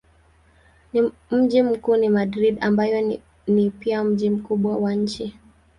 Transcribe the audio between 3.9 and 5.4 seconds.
mji mkubwa wa nchi.